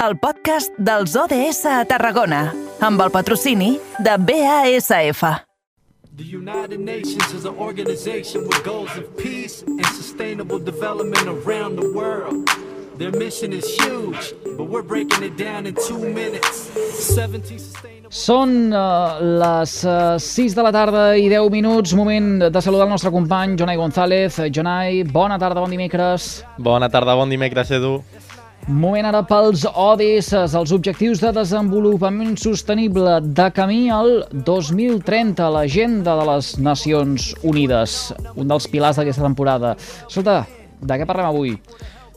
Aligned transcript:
el 0.00 0.16
podcast 0.16 0.72
dels 0.80 1.12
ODS 1.12 1.66
a 1.68 1.82
Tarragona, 1.84 2.46
amb 2.80 3.02
el 3.04 3.10
patrocini 3.12 3.74
de 4.00 4.14
BASF. 4.16 5.20
The 6.16 6.24
United 6.24 6.80
Nations 6.80 7.34
is 7.36 7.44
an 7.44 7.56
organization 7.58 8.46
with 8.48 8.64
goals 8.64 8.96
of 8.96 9.04
peace 9.18 9.62
and 9.66 9.84
sustainable 9.86 10.58
development 10.58 11.28
around 11.28 11.76
the 11.76 11.92
world. 11.92 12.48
Their 12.96 13.12
mission 13.12 13.52
is 13.52 13.68
huge, 13.76 14.32
but 14.56 14.68
we're 14.68 14.82
breaking 14.82 15.22
it 15.22 15.36
down 15.36 15.66
in 15.66 15.74
two 15.74 15.98
minutes. 15.98 16.70
17 16.96 17.58
sustainable... 17.58 18.08
Són 18.10 18.72
uh, 18.72 19.20
les 19.20 19.76
uh, 19.84 20.16
6 20.18 20.56
de 20.56 20.64
la 20.64 20.72
tarda 20.72 21.04
i 21.20 21.28
10 21.28 21.52
minuts, 21.52 21.92
moment 21.94 22.48
de 22.48 22.64
saludar 22.64 22.88
el 22.88 22.96
nostre 22.96 23.12
company 23.12 23.54
Jonai 23.60 23.76
González. 23.76 24.40
Jonai, 24.48 25.04
bona 25.04 25.38
tarda, 25.38 25.60
bon 25.60 25.70
dimecres. 25.70 26.40
Bona 26.58 26.88
tarda, 26.88 27.14
bon 27.20 27.28
dimecres, 27.28 27.76
Edu. 27.76 27.98
Moment 28.68 29.06
ara 29.08 29.22
pels 29.24 29.62
ODS, 29.64 30.34
els 30.36 30.72
Objectius 30.74 31.22
de 31.22 31.30
Desenvolupament 31.32 32.34
Sostenible 32.36 33.14
de 33.24 33.46
camí 33.56 33.88
al 33.88 34.26
2030, 34.34 35.46
l'agenda 35.54 36.18
de 36.18 36.26
les 36.28 36.50
Nacions 36.60 37.30
Unides, 37.40 37.94
un 38.36 38.52
dels 38.52 38.68
pilars 38.68 39.00
d'aquesta 39.00 39.24
temporada. 39.24 39.72
Escolta, 40.04 40.42
de 40.76 41.00
què 41.00 41.08
parlem 41.08 41.30
avui? 41.30 41.56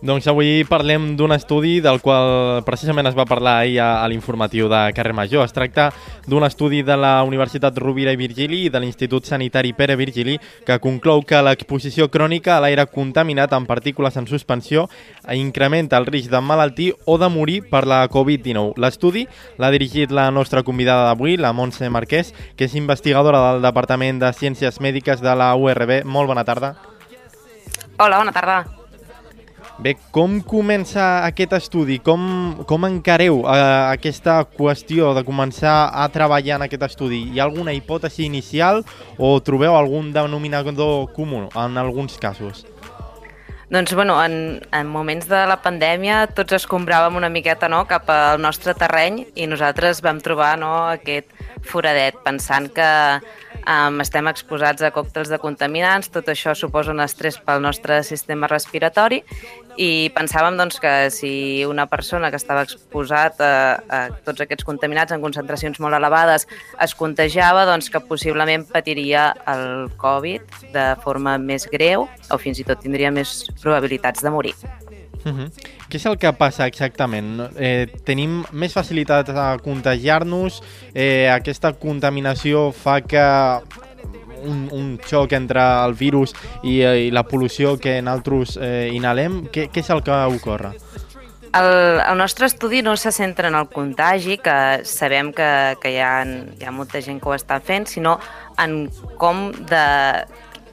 Doncs 0.03 0.25
avui 0.27 0.65
parlem 0.67 1.13
d'un 1.15 1.31
estudi 1.31 1.77
del 1.79 2.01
qual 2.03 2.59
precisament 2.67 3.07
es 3.07 3.15
va 3.15 3.23
parlar 3.23 3.53
ahir 3.61 3.77
a, 3.79 4.01
a 4.03 4.07
l'informatiu 4.11 4.67
de 4.67 4.81
Carrer 4.91 5.13
Major. 5.15 5.45
Es 5.47 5.55
tracta 5.55 5.85
d'un 6.27 6.43
estudi 6.43 6.81
de 6.83 6.97
la 6.99 7.13
Universitat 7.23 7.79
Rovira 7.79 8.11
i 8.11 8.19
Virgili 8.19 8.65
i 8.65 8.73
de 8.73 8.81
l'Institut 8.83 9.23
Sanitari 9.23 9.71
Pere 9.71 9.95
Virgili 9.95 10.35
que 10.67 10.77
conclou 10.83 11.23
que 11.23 11.39
l'exposició 11.39 12.09
crònica 12.11 12.57
a 12.57 12.59
l'aire 12.65 12.83
contaminat 12.91 13.55
amb 13.55 13.71
partícules 13.71 14.19
en 14.19 14.27
suspensió 14.27 14.89
incrementa 15.31 15.95
el 15.95 16.09
risc 16.11 16.35
de 16.35 16.43
malaltir 16.43 16.91
o 17.07 17.15
de 17.15 17.31
morir 17.31 17.61
per 17.71 17.85
la 17.87 18.03
Covid-19. 18.11 18.75
L'estudi 18.75 19.23
l'ha 19.55 19.71
dirigit 19.71 20.11
la 20.11 20.27
nostra 20.35 20.67
convidada 20.67 21.07
d'avui, 21.13 21.39
la 21.39 21.55
Montse 21.55 21.87
Marquès, 21.87 22.35
que 22.59 22.67
és 22.67 22.75
investigadora 22.75 23.53
del 23.53 23.63
Departament 23.63 24.19
de 24.19 24.35
Ciències 24.35 24.83
Mèdiques 24.83 25.23
de 25.23 25.31
la 25.31 25.53
URB. 25.55 26.01
Molt 26.03 26.35
bona 26.35 26.43
tarda. 26.43 26.75
Hola, 27.95 28.17
bona 28.19 28.35
tarda. 28.35 28.82
Bé, 29.81 29.95
com 30.13 30.35
comença 30.45 31.01
aquest 31.25 31.55
estudi? 31.57 31.97
Com, 31.97 32.61
com 32.69 32.85
encareu 32.85 33.39
eh, 33.41 33.53
aquesta 33.95 34.43
qüestió 34.45 35.15
de 35.17 35.23
començar 35.25 35.89
a 35.89 36.05
treballar 36.13 36.59
en 36.59 36.67
aquest 36.67 36.85
estudi? 36.91 37.23
Hi 37.33 37.41
ha 37.41 37.47
alguna 37.47 37.73
hipòtesi 37.73 38.27
inicial 38.27 38.83
o 39.17 39.33
trobeu 39.41 39.73
algun 39.73 40.11
denominador 40.13 41.09
comú 41.15 41.47
en 41.49 41.81
alguns 41.81 42.19
casos? 42.21 42.67
Doncs, 43.73 43.95
bueno, 43.97 44.19
en, 44.21 44.61
en 44.69 44.85
moments 44.85 45.25
de 45.25 45.39
la 45.49 45.57
pandèmia 45.63 46.27
tots 46.37 46.53
escombràvem 46.59 47.17
una 47.17 47.31
miqueta 47.33 47.65
no, 47.65 47.87
cap 47.89 48.11
al 48.13 48.37
nostre 48.37 48.75
terreny 48.77 49.23
i 49.33 49.49
nosaltres 49.49 50.03
vam 50.05 50.21
trobar 50.21 50.53
no, 50.61 50.75
aquest 50.91 51.33
foradet 51.65 52.21
pensant 52.21 52.69
que 52.75 52.89
um, 53.67 53.99
estem 54.03 54.27
exposats 54.31 54.83
a 54.83 54.91
còctels 54.93 55.31
de 55.31 55.39
contaminants, 55.41 56.11
tot 56.13 56.29
això 56.31 56.53
suposa 56.57 56.93
un 56.93 57.01
estrès 57.03 57.39
pel 57.41 57.63
nostre 57.63 58.01
sistema 58.07 58.49
respiratori 58.51 59.21
i 59.79 60.11
pensàvem 60.13 60.57
doncs, 60.59 60.77
que 60.81 61.09
si 61.13 61.63
una 61.65 61.87
persona 61.89 62.29
que 62.29 62.37
estava 62.37 62.65
exposat 62.67 63.41
a, 63.41 63.53
a 63.89 64.01
tots 64.25 64.43
aquests 64.45 64.67
contaminats 64.67 65.15
en 65.15 65.23
concentracions 65.23 65.79
molt 65.81 65.97
elevades 65.97 66.47
es 66.83 66.95
contagiava, 66.97 67.65
doncs 67.69 67.89
que 67.89 68.03
possiblement 68.05 68.67
patiria 68.69 69.31
el 69.49 69.89
Covid 69.97 70.69
de 70.75 70.87
forma 71.03 71.37
més 71.41 71.67
greu 71.71 72.07
o 72.29 72.41
fins 72.41 72.61
i 72.61 72.67
tot 72.67 72.83
tindria 72.83 73.11
més 73.11 73.43
probabilitats 73.63 74.21
de 74.23 74.33
morir. 74.33 74.57
Uh 75.25 75.31
-huh. 75.31 75.51
Què 75.89 75.95
és 75.95 76.05
el 76.05 76.17
que 76.17 76.33
passa 76.33 76.67
exactament? 76.67 77.39
Eh, 77.57 77.87
tenim 78.03 78.43
més 78.51 78.73
facilitat 78.73 79.29
a 79.29 79.57
contagiar-nos? 79.57 80.61
Eh, 80.93 81.29
aquesta 81.29 81.73
contaminació 81.73 82.71
fa 82.71 83.01
que 83.01 83.23
un, 84.43 84.69
un 84.71 84.99
xoc 85.05 85.31
entre 85.33 85.61
el 85.85 85.93
virus 85.93 86.33
i, 86.63 86.81
i 86.81 87.11
la 87.11 87.23
pol·lució 87.23 87.77
que 87.79 88.01
nosaltres 88.01 88.57
eh, 88.61 88.89
inhalem? 88.93 89.47
Què, 89.51 89.69
què 89.71 89.79
és 89.79 89.89
el 89.89 90.03
que 90.03 90.11
ocorre? 90.11 90.73
El, 91.53 92.01
el 92.01 92.17
nostre 92.17 92.47
estudi 92.47 92.81
no 92.81 92.95
se 92.97 93.11
centra 93.11 93.47
en 93.47 93.55
el 93.55 93.67
contagi, 93.69 94.39
que 94.41 94.81
sabem 94.89 95.31
que, 95.37 95.77
que 95.81 95.91
hi, 95.93 95.99
ha, 96.01 96.23
hi 96.25 96.65
ha 96.65 96.71
molta 96.73 97.01
gent 97.01 97.19
que 97.21 97.29
ho 97.29 97.35
està 97.35 97.59
fent, 97.61 97.85
sinó 97.85 98.17
en 98.57 98.89
com 99.21 99.51
de, 99.69 99.85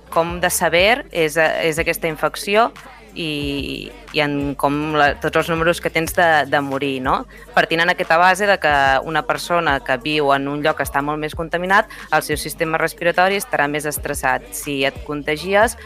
com 0.08 0.38
de 0.40 0.50
sever 0.50 1.04
és, 1.12 1.36
és 1.36 1.78
aquesta 1.78 2.08
infecció 2.08 2.70
i, 3.14 3.90
i 4.12 4.22
en 4.24 4.54
com 4.58 4.94
la, 4.98 5.12
tots 5.22 5.42
els 5.42 5.50
números 5.52 5.80
que 5.80 5.92
tens 5.92 6.14
de, 6.16 6.28
de 6.50 6.60
morir, 6.64 6.98
no? 7.04 7.24
Partint 7.54 7.84
en 7.84 7.94
aquesta 7.94 8.18
base 8.20 8.48
de 8.50 8.58
que 8.62 8.74
una 9.04 9.24
persona 9.26 9.78
que 9.84 9.98
viu 10.02 10.32
en 10.34 10.48
un 10.48 10.62
lloc 10.64 10.80
que 10.80 10.88
està 10.88 11.02
molt 11.02 11.22
més 11.22 11.36
contaminat, 11.38 11.90
el 12.12 12.26
seu 12.26 12.38
sistema 12.40 12.80
respiratori 12.80 13.40
estarà 13.40 13.68
més 13.70 13.88
estressat. 13.88 14.50
Si 14.56 14.82
et 14.88 15.02
contagies, 15.06 15.76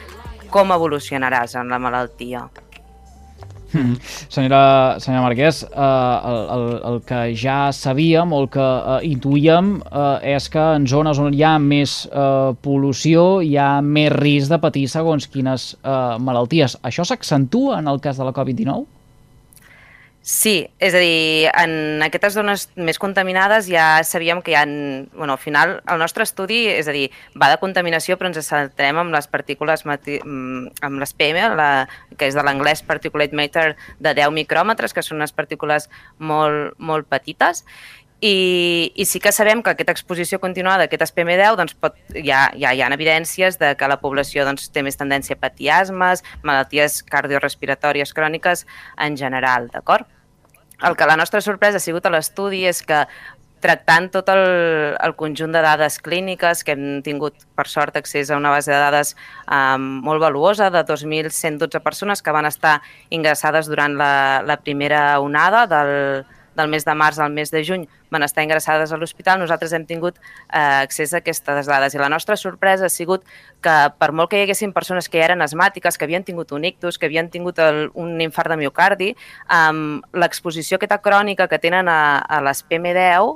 com 0.50 0.70
evolucionaràs 0.74 1.56
en 1.60 1.72
la 1.72 1.80
malaltia? 1.82 2.46
Mm. 3.74 3.98
Senyora, 4.30 4.62
senyora 5.02 5.24
Marquès, 5.24 5.64
eh, 5.66 6.28
el, 6.30 6.40
el, 6.56 6.64
el 6.90 7.00
que 7.08 7.20
ja 7.38 7.58
sabíem 7.74 8.32
o 8.32 8.42
el 8.44 8.48
que 8.54 8.64
eh, 8.64 8.98
intuïem 9.10 9.74
eh, 9.82 10.34
és 10.36 10.48
que 10.52 10.64
en 10.78 10.86
zones 10.90 11.18
on 11.18 11.34
hi 11.34 11.42
ha 11.42 11.56
més 11.58 11.96
eh, 12.06 12.54
pol·lució 12.64 13.42
hi 13.42 13.56
ha 13.58 13.70
més 13.82 14.12
risc 14.14 14.54
de 14.54 14.60
patir 14.62 14.86
segons 14.90 15.26
quines 15.30 15.72
eh, 15.74 16.16
malalties. 16.22 16.78
Això 16.86 17.06
s'accentua 17.08 17.80
en 17.82 17.90
el 17.90 18.02
cas 18.04 18.20
de 18.20 18.28
la 18.28 18.34
Covid-19? 18.36 18.94
Sí, 20.24 20.70
és 20.80 20.94
a 20.96 21.00
dir, 21.02 21.50
en 21.52 22.00
aquestes 22.00 22.32
zones 22.32 22.62
més 22.80 22.96
contaminades 22.96 23.66
ja 23.68 24.00
sabíem 24.08 24.38
que 24.40 24.54
hi 24.54 24.56
ha... 24.56 24.62
Bueno, 24.64 25.34
al 25.34 25.42
final, 25.42 25.74
el 25.84 26.00
nostre 26.00 26.24
estudi, 26.24 26.62
és 26.72 26.88
a 26.88 26.94
dir, 26.96 27.10
va 27.36 27.50
de 27.52 27.58
contaminació, 27.60 28.16
però 28.16 28.30
ens 28.30 28.40
centrem 28.48 29.02
amb 29.02 29.12
les 29.12 29.28
partícules, 29.28 29.84
mm, 29.84 30.80
amb 30.88 31.02
les 31.02 31.12
PM, 31.12 31.50
la, 31.60 31.68
que 32.16 32.30
és 32.30 32.38
de 32.38 32.40
l'anglès 32.40 32.80
particulate 32.88 33.36
matter 33.36 33.66
de 34.00 34.14
10 34.16 34.32
micròmetres, 34.32 34.96
que 34.96 35.04
són 35.04 35.20
unes 35.20 35.36
partícules 35.36 35.90
molt, 36.16 36.72
molt 36.78 37.04
petites, 37.12 37.66
i, 38.24 38.92
i 38.96 39.04
sí 39.04 39.20
que 39.20 39.32
sabem 39.36 39.60
que 39.62 39.74
aquesta 39.74 39.92
exposició 39.92 40.38
continuada, 40.40 40.86
aquest 40.88 41.12
PM10, 41.12 41.58
doncs 41.60 41.74
pot, 41.76 41.98
ja, 42.16 42.46
ja 42.56 42.72
hi 42.72 42.80
ha 42.80 42.88
evidències 42.96 43.58
de 43.60 43.74
que 43.76 43.88
la 43.90 43.98
població 44.00 44.46
doncs, 44.48 44.70
té 44.72 44.80
més 44.86 44.96
tendència 44.96 45.36
a 45.36 45.42
patir 45.42 45.68
asmes, 45.76 46.24
malalties 46.42 47.02
cardiorespiratòries 47.10 48.14
cròniques 48.16 48.64
en 48.96 49.18
general, 49.20 49.68
d'acord? 49.74 50.08
El 50.84 50.96
que 50.96 51.06
la 51.06 51.18
nostra 51.20 51.42
sorpresa 51.44 51.76
ha 51.76 51.84
sigut 51.84 52.06
a 52.06 52.12
l'estudi 52.14 52.64
és 52.66 52.80
que 52.82 53.04
tractant 53.64 54.10
tot 54.12 54.28
el, 54.32 54.42
el 54.96 55.14
conjunt 55.20 55.52
de 55.52 55.60
dades 55.64 55.98
clíniques, 56.04 56.64
que 56.64 56.74
hem 56.76 57.02
tingut, 57.04 57.44
per 57.56 57.66
sort, 57.68 57.96
accés 57.96 58.32
a 58.32 58.38
una 58.41 58.52
base 58.52 58.72
de 58.72 58.80
dades 58.80 59.14
um, 59.48 59.84
molt 60.04 60.20
valuosa 60.24 60.70
de 60.72 60.80
2.112 60.84 61.80
persones 61.84 62.24
que 62.24 62.32
van 62.32 62.48
estar 62.48 62.78
ingressades 63.08 63.68
durant 63.68 63.96
la, 64.00 64.42
la 64.44 64.58
primera 64.60 65.20
onada 65.20 65.64
del, 65.68 66.24
del 66.56 66.70
mes 66.72 66.84
de 66.87 66.94
març 66.94 67.19
al 67.19 67.32
mes 67.32 67.50
de 67.50 67.62
juny 67.66 67.87
van 68.15 68.22
estar 68.26 68.44
ingressades 68.44 68.92
a 68.92 68.98
l'hospital, 68.98 69.41
nosaltres 69.41 69.72
hem 69.75 69.87
tingut 69.87 70.19
eh, 70.19 70.59
accés 70.59 71.15
a 71.15 71.20
aquestes 71.22 71.66
dades. 71.70 71.94
I 71.94 72.03
la 72.03 72.10
nostra 72.12 72.37
sorpresa 72.37 72.87
ha 72.87 72.92
sigut 72.92 73.25
que 73.65 73.76
per 73.98 74.10
molt 74.12 74.31
que 74.31 74.41
hi 74.41 74.47
haguessin 74.47 74.75
persones 74.76 75.09
que 75.09 75.19
ja 75.20 75.28
eren 75.31 75.44
asmàtiques, 75.44 75.98
que 75.98 76.06
havien 76.06 76.26
tingut 76.26 76.53
un 76.53 76.65
ictus, 76.65 76.98
que 76.98 77.10
havien 77.10 77.31
tingut 77.31 77.59
el, 77.59 77.88
un 77.94 78.20
infart 78.22 78.54
de 78.54 78.60
miocardi, 78.60 79.15
eh, 79.15 79.72
l'exposició 80.12 80.78
aquesta 80.78 81.00
crònica 81.04 81.48
que 81.48 81.60
tenen 81.62 81.88
a, 81.88 82.19
a 82.22 82.42
les 82.44 82.65
PM10 82.69 83.34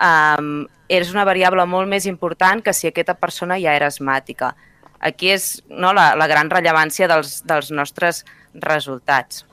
eh, 0.00 0.66
és 0.88 1.10
una 1.12 1.26
variable 1.26 1.66
molt 1.66 1.90
més 1.90 2.06
important 2.06 2.62
que 2.62 2.74
si 2.74 2.88
aquesta 2.90 3.16
persona 3.18 3.58
ja 3.62 3.74
era 3.74 3.90
asmàtica. 3.90 4.54
Aquí 5.00 5.30
és 5.34 5.60
no, 5.68 5.92
la, 5.92 6.14
la 6.16 6.28
gran 6.30 6.50
rellevància 6.50 7.08
dels, 7.10 7.42
dels 7.46 7.70
nostres 7.74 8.24
resultats. 8.54 9.44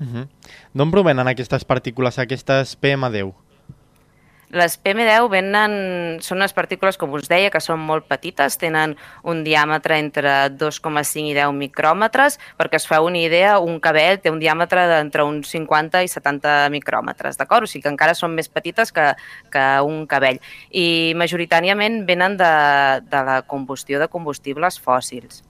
Uh 0.00 0.06
-huh. 0.06 0.28
D'on 0.72 0.90
provenen 0.90 1.28
aquestes 1.28 1.64
partícules, 1.64 2.18
aquestes 2.18 2.78
PM10? 2.80 3.34
Les 4.48 4.78
PM10 4.80 5.26
venen, 5.28 5.72
són 6.24 6.38
unes 6.38 6.54
partícules, 6.56 6.96
com 6.96 7.12
us 7.12 7.26
deia, 7.28 7.50
que 7.52 7.60
són 7.60 7.82
molt 7.84 8.06
petites, 8.08 8.56
tenen 8.56 8.94
un 9.28 9.42
diàmetre 9.44 9.98
entre 10.00 10.30
2,5 10.56 11.26
i 11.28 11.34
10 11.36 11.52
micròmetres, 11.52 12.38
perquè 12.56 12.80
es 12.80 12.86
fa 12.88 13.02
una 13.04 13.20
idea, 13.20 13.58
un 13.60 13.76
cabell 13.78 14.22
té 14.24 14.32
un 14.32 14.40
diàmetre 14.40 14.86
d'entre 14.88 15.26
uns 15.28 15.52
50 15.52 16.00
i 16.00 16.08
70 16.08 16.70
micròmetres, 16.72 17.36
d'acord? 17.36 17.64
O 17.64 17.68
sigui 17.68 17.82
que 17.84 17.92
encara 17.92 18.16
són 18.16 18.32
més 18.38 18.48
petites 18.48 18.90
que, 18.90 19.10
que 19.52 19.66
un 19.84 20.06
cabell. 20.08 20.40
I 20.72 21.12
majoritàriament 21.14 22.06
venen 22.08 22.40
de, 22.40 22.54
de 23.04 23.22
la 23.28 23.42
combustió 23.42 24.00
de 24.00 24.08
combustibles 24.08 24.80
fòssils. 24.80 25.42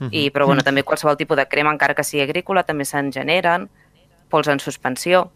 Uh. 0.00 0.10
I, 0.10 0.28
però 0.30 0.46
bueno, 0.48 0.64
també 0.66 0.84
qualsevol 0.84 1.16
tipus 1.16 1.38
de 1.40 1.46
crema, 1.48 1.72
encara 1.72 1.96
que 1.96 2.04
sigui 2.04 2.24
agrícola, 2.26 2.66
també 2.68 2.84
se'n 2.84 3.12
generen, 3.14 3.68
pols 4.30 4.50
en 4.52 4.60
suspensió. 4.60 5.26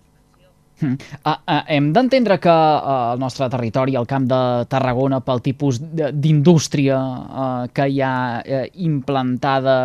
Uh, 0.80 0.96
uh, 1.28 1.60
hem 1.68 1.90
d'entendre 1.92 2.38
que 2.40 2.52
uh, 2.52 3.12
el 3.12 3.20
nostre 3.20 3.50
territori, 3.52 3.98
el 4.00 4.08
camp 4.08 4.24
de 4.30 4.40
Tarragona, 4.72 5.20
pel 5.20 5.42
tipus 5.44 5.80
d'indústria 5.80 6.96
uh, 6.96 7.66
que 7.72 7.88
hi 7.88 8.00
ha 8.00 8.16
uh, 8.40 8.62
implantada, 8.88 9.82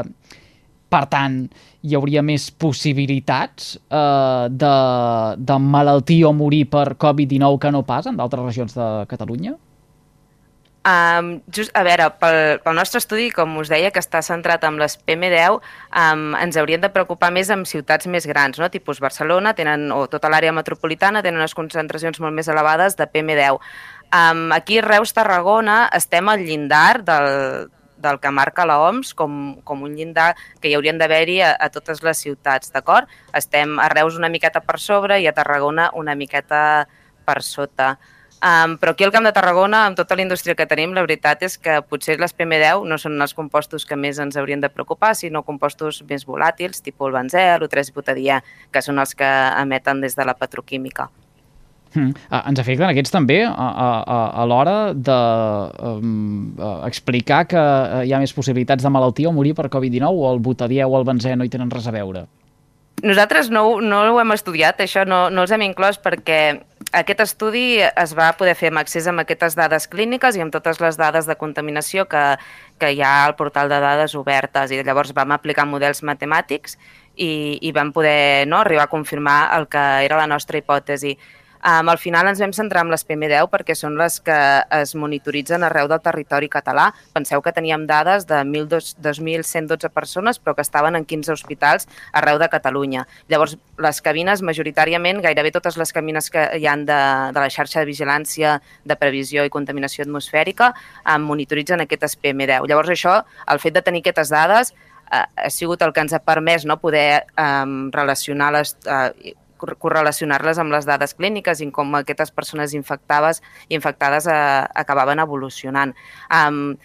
per 0.92 1.04
tant, 1.12 1.42
hi 1.86 1.96
hauria 1.98 2.24
més 2.26 2.48
possibilitats 2.50 3.76
eh, 3.78 4.46
de, 4.50 4.74
de 5.38 5.58
malaltir 5.62 6.22
o 6.26 6.34
morir 6.34 6.64
per 6.72 6.96
Covid-19 7.02 7.60
que 7.62 7.72
no 7.74 7.84
pas 7.86 8.08
en 8.10 8.18
d'altres 8.18 8.46
regions 8.46 8.78
de 8.78 8.88
Catalunya? 9.12 9.56
Um, 10.86 11.42
just, 11.50 11.72
a 11.74 11.82
veure, 11.82 12.12
pel, 12.22 12.60
pel 12.62 12.76
nostre 12.78 13.00
estudi, 13.02 13.32
com 13.34 13.56
us 13.58 13.72
deia, 13.74 13.90
que 13.90 14.02
està 14.04 14.22
centrat 14.22 14.64
en 14.68 14.78
les 14.78 14.94
PM10, 15.02 15.58
um, 15.58 16.26
ens 16.38 16.60
haurien 16.62 16.84
de 16.84 16.92
preocupar 16.94 17.32
més 17.34 17.50
amb 17.50 17.66
ciutats 17.66 18.06
més 18.06 18.28
grans, 18.30 18.60
no? 18.62 18.70
tipus 18.70 19.02
Barcelona, 19.02 19.56
tenen, 19.58 19.88
o 19.96 20.04
tota 20.12 20.30
l'àrea 20.30 20.54
metropolitana, 20.54 21.24
tenen 21.26 21.42
unes 21.42 21.58
concentracions 21.58 22.22
molt 22.22 22.38
més 22.38 22.52
elevades 22.54 23.00
de 23.00 23.10
PM10. 23.10 23.58
Um, 24.14 24.52
aquí, 24.54 24.78
Reus, 24.86 25.16
Tarragona, 25.18 25.88
estem 25.98 26.30
al 26.30 26.46
llindar 26.46 27.02
del, 27.08 27.72
del 27.98 28.20
que 28.22 28.32
marca 28.32 28.68
la 28.70 28.78
OMS 28.86 29.16
com, 29.18 29.56
com 29.66 29.82
un 29.84 29.96
llindar 29.98 30.36
que 30.62 30.70
hi 30.70 30.76
haurien 30.78 31.02
d'haver-hi 31.02 31.40
a, 31.42 31.56
a 31.58 31.72
totes 31.74 32.04
les 32.06 32.22
ciutats, 32.22 32.70
d'acord? 32.76 33.10
Estem 33.34 33.80
a 33.82 33.90
Reus 33.90 34.20
una 34.22 34.30
miqueta 34.30 34.62
per 34.62 34.78
sobre 34.80 35.18
i 35.24 35.26
a 35.26 35.34
Tarragona 35.34 35.90
una 35.98 36.14
miqueta 36.14 36.86
per 37.26 37.42
sota. 37.42 37.96
Um, 38.44 38.76
però 38.78 38.92
aquí 38.92 39.06
al 39.06 39.14
Camp 39.16 39.26
de 39.26 39.32
Tarragona, 39.34 39.86
amb 39.88 39.96
tota 39.98 40.16
la 40.18 40.22
indústria 40.22 40.56
que 40.60 40.68
tenim, 40.70 40.92
la 40.94 41.02
veritat 41.06 41.42
és 41.48 41.56
que 41.58 41.80
potser 41.88 42.18
les 42.20 42.36
PM10 42.36 42.84
no 42.86 42.98
són 43.02 43.16
els 43.24 43.34
compostos 43.34 43.86
que 43.88 43.96
més 43.98 44.20
ens 44.22 44.36
haurien 44.38 44.62
de 44.62 44.70
preocupar, 44.70 45.16
sinó 45.16 45.42
compostos 45.48 46.04
més 46.10 46.28
volàtils, 46.28 46.84
tipus 46.84 47.08
el 47.10 47.16
benzè, 47.16 47.46
l'3-butadià, 47.56 48.42
que 48.72 48.82
són 48.84 49.00
els 49.00 49.16
que 49.16 49.30
emeten 49.62 50.04
des 50.04 50.16
de 50.20 50.26
la 50.28 50.36
petroquímica. 50.38 51.10
Mm. 51.96 52.12
Uh, 52.28 52.42
ens 52.52 52.60
afecten 52.60 52.90
aquests 52.90 53.12
també 53.14 53.40
a, 53.48 53.52
a, 53.56 54.20
a 54.36 54.46
l'hora 54.50 54.94
d'explicar 56.92 57.42
um, 57.46 57.50
que 57.54 57.64
hi 58.04 58.12
ha 58.12 58.20
més 58.20 58.36
possibilitats 58.36 58.84
de 58.84 58.92
malaltia 58.92 59.32
o 59.32 59.34
morir 59.34 59.56
per 59.56 59.72
Covid-19 59.72 60.12
o 60.12 60.28
el 60.34 60.40
butadià 60.44 60.84
o 60.92 60.98
el 61.00 61.08
benzè 61.08 61.38
no 61.40 61.48
hi 61.48 61.54
tenen 61.54 61.72
res 61.72 61.88
a 61.88 61.96
veure? 61.96 62.28
Nosaltres 63.04 63.50
no, 63.52 63.82
no 63.84 63.98
ho 64.12 64.20
hem 64.22 64.32
estudiat, 64.36 64.80
això 64.84 65.06
no, 65.08 65.30
no 65.32 65.42
els 65.44 65.52
hem 65.56 65.62
inclòs 65.66 65.98
perquè 66.04 66.60
aquest 66.96 67.22
estudi 67.26 67.80
es 67.84 68.14
va 68.18 68.32
poder 68.40 68.56
fer 68.56 68.72
amb 68.72 68.82
accés 68.82 69.08
a 69.08 69.14
aquestes 69.22 69.56
dades 69.58 69.88
clíniques 69.92 70.38
i 70.38 70.44
amb 70.44 70.54
totes 70.54 70.80
les 70.84 70.98
dades 70.98 71.28
de 71.28 71.36
contaminació 71.36 72.06
que, 72.12 72.24
que 72.80 72.92
hi 72.96 73.02
ha 73.04 73.26
al 73.26 73.36
portal 73.36 73.70
de 73.70 73.80
dades 73.84 74.16
obertes 74.16 74.72
i 74.72 74.82
llavors 74.84 75.14
vam 75.16 75.36
aplicar 75.36 75.68
models 75.68 76.04
matemàtics 76.08 76.78
i, 77.16 77.60
i 77.62 77.72
vam 77.76 77.92
poder 77.96 78.48
no, 78.48 78.62
arribar 78.64 78.88
a 78.88 78.94
confirmar 78.94 79.40
el 79.58 79.68
que 79.68 79.84
era 80.06 80.20
la 80.20 80.28
nostra 80.28 80.60
hipòtesi. 80.60 81.16
Um, 81.66 81.90
al 81.90 81.98
final 81.98 82.28
ens 82.30 82.38
vam 82.38 82.52
centrar 82.54 82.84
en 82.86 82.92
les 82.94 83.02
PM10 83.10 83.48
perquè 83.50 83.74
són 83.74 83.96
les 83.98 84.20
que 84.22 84.36
es 84.78 84.92
monitoritzen 85.02 85.64
arreu 85.66 85.88
del 85.90 86.02
territori 86.06 86.46
català. 86.46 86.92
Penseu 87.16 87.42
que 87.42 87.54
teníem 87.56 87.88
dades 87.90 88.28
de 88.30 88.44
2.112 88.46 89.90
persones 89.90 90.38
però 90.38 90.54
que 90.54 90.62
estaven 90.62 90.94
en 90.96 91.08
15 91.10 91.32
hospitals 91.34 91.88
arreu 92.14 92.38
de 92.38 92.50
Catalunya. 92.54 93.08
Llavors, 93.34 93.56
les 93.82 94.02
cabines, 94.06 94.44
majoritàriament, 94.46 95.24
gairebé 95.26 95.50
totes 95.56 95.80
les 95.82 95.90
cabines 95.96 96.30
que 96.30 96.44
hi 96.54 96.68
han 96.70 96.84
de, 96.86 97.00
de 97.34 97.42
la 97.42 97.50
xarxa 97.50 97.82
de 97.82 97.90
vigilància 97.90 98.60
de 98.86 98.98
previsió 99.02 99.42
i 99.42 99.50
contaminació 99.50 100.06
atmosfèrica, 100.06 100.68
um, 101.16 101.26
monitoritzen 101.32 101.82
aquestes 101.82 102.14
PM10. 102.22 102.68
Llavors, 102.70 102.92
això, 102.94 103.24
el 103.50 103.64
fet 103.64 103.74
de 103.74 103.82
tenir 103.82 104.04
aquestes 104.06 104.30
dades, 104.30 104.76
uh, 105.10 105.26
ha 105.26 105.50
sigut 105.50 105.82
el 105.82 105.96
que 105.98 106.06
ens 106.06 106.14
ha 106.14 106.22
permès 106.22 106.70
no, 106.70 106.78
poder 106.78 107.26
um, 107.42 107.90
relacionar 107.96 108.52
les, 108.54 108.78
uh, 108.86 109.10
correlacionar-les 109.58 110.60
amb 110.62 110.74
les 110.74 110.86
dades 110.88 111.16
clíniques 111.16 111.62
i 111.62 111.70
com 111.72 111.96
aquestes 111.96 112.32
persones 112.32 112.74
infectades, 112.74 113.42
infectades 113.70 114.28
eh, 114.28 114.36
acabaven 114.76 115.24
evolucionant. 115.24 115.96
Um, 116.30 116.78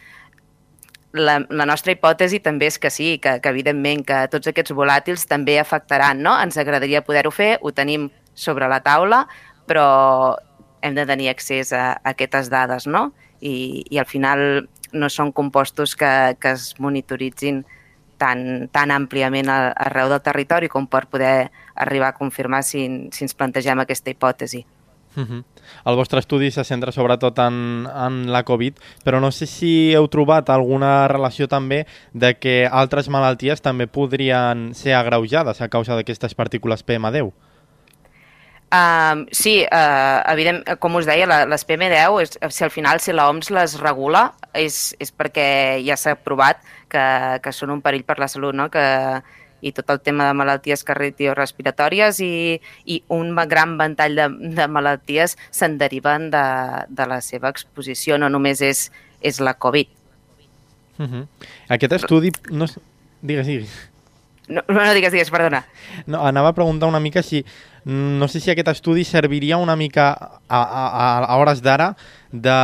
la, 1.13 1.41
la 1.51 1.67
nostra 1.67 1.93
hipòtesi 1.93 2.39
també 2.43 2.69
és 2.71 2.79
que 2.79 2.91
sí, 2.91 3.17
que, 3.23 3.39
que 3.43 3.51
evidentment 3.51 4.05
que 4.07 4.23
tots 4.31 4.51
aquests 4.51 4.75
volàtils 4.77 5.27
també 5.31 5.59
afectaran, 5.59 6.23
no? 6.23 6.37
Ens 6.39 6.59
agradaria 6.61 7.03
poder-ho 7.03 7.33
fer, 7.35 7.57
ho 7.61 7.73
tenim 7.75 8.09
sobre 8.35 8.69
la 8.71 8.81
taula, 8.85 9.25
però 9.67 10.37
hem 10.83 10.95
de 10.97 11.07
tenir 11.07 11.29
accés 11.33 11.73
a, 11.73 11.99
a 11.99 12.15
aquestes 12.15 12.51
dades, 12.51 12.87
no? 12.87 13.11
I, 13.41 13.83
i 13.91 13.99
al 13.99 14.07
final 14.07 14.69
no 14.93 15.09
són 15.11 15.33
compostos 15.33 15.97
que, 15.97 16.37
que 16.41 16.55
es 16.55 16.75
monitoritzin 16.79 17.65
tan, 18.21 18.69
tan 18.73 18.93
àmpliament 18.95 19.49
arreu 19.51 20.11
del 20.13 20.23
territori 20.25 20.69
com 20.69 20.87
per 20.91 21.07
poder 21.11 21.49
arribar 21.81 22.13
a 22.13 22.19
confirmar 22.19 22.63
si, 22.67 22.85
si 23.15 23.25
ens 23.25 23.37
plantegem 23.37 23.81
aquesta 23.81 24.13
hipòtesi. 24.13 24.67
Uh 25.17 25.25
-huh. 25.27 25.45
El 25.85 25.97
vostre 25.97 26.21
estudi 26.21 26.51
se 26.51 26.65
centra 26.65 26.93
sobretot 26.93 27.39
en, 27.39 27.87
en 27.87 28.33
la 28.33 28.43
Covid, 28.45 28.75
però 29.05 29.21
no 29.21 29.31
sé 29.31 29.47
si 29.47 29.93
heu 29.95 30.09
trobat 30.09 30.51
alguna 30.51 31.09
relació 31.09 31.49
també 31.49 31.87
de 32.13 32.35
que 32.39 32.69
altres 32.71 33.09
malalties 33.09 33.61
també 33.61 33.87
podrien 33.87 34.75
ser 34.75 34.95
agreujades 34.95 35.61
a 35.61 35.69
causa 35.69 35.97
d'aquestes 35.97 36.35
partícules 36.35 36.87
PM10. 36.87 37.33
Uh, 38.73 39.27
sí, 39.33 39.67
uh, 39.67 40.23
evident, 40.31 40.63
com 40.79 40.95
us 40.95 41.07
deia, 41.07 41.27
la, 41.27 41.41
les 41.45 41.67
PM10, 41.67 42.21
és, 42.23 42.39
si 42.55 42.63
al 42.63 42.71
final 42.71 43.01
si 43.01 43.11
l'OMS 43.13 43.51
les 43.51 43.81
regula, 43.81 44.29
és, 44.55 44.95
és 45.01 45.11
perquè 45.11 45.83
ja 45.83 45.97
s'ha 45.99 46.15
provat 46.15 46.63
que, 46.91 47.05
que 47.43 47.53
són 47.55 47.71
un 47.71 47.85
perill 47.85 48.05
per 48.05 48.19
la 48.21 48.29
salut, 48.29 48.57
no? 48.57 48.69
que, 48.73 48.85
i 49.61 49.73
tot 49.77 49.91
el 49.93 50.01
tema 50.01 50.27
de 50.29 50.37
malalties 50.37 50.83
cardiorrespiratòries 50.89 52.21
i, 52.25 52.33
i 52.89 53.01
un 53.13 53.35
gran 53.49 53.77
ventall 53.81 54.17
de, 54.17 54.29
de 54.57 54.69
malalties 54.73 55.37
se'n 55.51 55.77
deriven 55.81 56.31
de, 56.33 56.45
de 56.89 57.09
la 57.09 57.21
seva 57.25 57.53
exposició, 57.53 58.19
no 58.19 58.31
només 58.33 58.63
és, 58.65 58.89
és 59.21 59.41
la 59.41 59.55
Covid. 59.55 59.89
Uh 60.99 61.07
-huh. 61.07 61.27
Aquest 61.69 61.93
estudi... 61.93 62.33
No... 62.51 62.67
Digues, 63.23 63.47
digues. 63.47 63.90
No, 64.51 64.63
no 64.67 64.95
digues, 64.95 65.13
digues, 65.15 65.31
perdona. 65.31 65.65
No, 66.11 66.25
anava 66.27 66.51
a 66.51 66.57
preguntar 66.57 66.89
una 66.91 67.01
mica 67.01 67.23
si 67.23 67.45
no 67.85 68.29
sé 68.29 68.41
si 68.41 68.51
aquest 68.51 68.69
estudi 68.69 69.05
serviria 69.05 69.57
una 69.57 69.77
mica 69.77 70.11
a, 70.49 70.61
a, 70.61 71.25
a 71.25 71.37
hores 71.39 71.63
d'ara 71.63 71.95
de, 72.31 72.57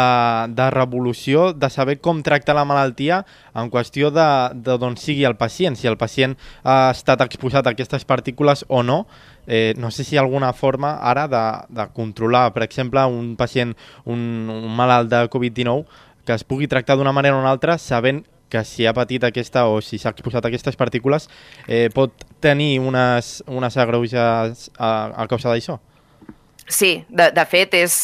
de 0.53 0.67
revolució, 0.71 1.53
de 1.55 1.71
saber 1.71 2.01
com 2.05 2.21
tractar 2.27 2.57
la 2.59 2.67
malaltia 2.69 3.23
en 3.57 3.71
qüestió 3.73 4.11
de, 4.13 4.27
de 4.53 4.77
d'on 4.83 4.99
sigui 5.01 5.25
el 5.25 5.39
pacient, 5.41 5.79
si 5.79 5.89
el 5.89 5.97
pacient 5.97 6.37
ha 6.65 6.91
estat 6.93 7.25
exposat 7.25 7.67
a 7.67 7.73
aquestes 7.73 8.05
partícules 8.05 8.67
o 8.69 8.83
no. 8.83 9.07
Eh, 9.47 9.75
no 9.79 9.93
sé 9.95 10.05
si 10.05 10.17
hi 10.17 10.19
ha 10.19 10.25
alguna 10.27 10.53
forma 10.53 10.97
ara 10.99 11.29
de, 11.31 11.45
de 11.71 11.89
controlar, 11.95 12.51
per 12.53 12.67
exemple, 12.67 13.05
un 13.07 13.37
pacient, 13.39 13.77
un, 14.05 14.51
un 14.51 14.75
malalt 14.77 15.11
de 15.11 15.25
Covid-19 15.31 15.87
que 16.27 16.35
es 16.35 16.43
pugui 16.43 16.67
tractar 16.67 16.97
d'una 16.99 17.15
manera 17.15 17.39
o 17.39 17.41
una 17.41 17.55
altra 17.55 17.79
sabent 17.79 18.25
que 18.49 18.63
si 18.65 18.87
ha 18.87 18.95
patit 18.95 19.25
aquesta 19.27 19.67
o 19.67 19.81
si 19.83 19.99
s'ha 19.99 20.13
exposat 20.15 20.45
a 20.45 20.51
aquestes 20.53 20.79
partícules 20.79 21.29
eh, 21.67 21.89
pot 21.95 22.27
tenir 22.41 22.79
unes, 22.81 23.43
unes 23.47 23.77
agreuges 23.77 24.71
a, 24.79 24.91
a 25.15 25.27
causa 25.31 25.51
d'això? 25.51 25.81
Sí, 26.67 27.05
de, 27.09 27.31
de 27.31 27.45
fet 27.47 27.75
és, 27.79 27.95